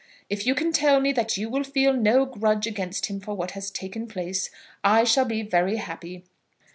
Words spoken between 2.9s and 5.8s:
him for what has taken place, I shall be very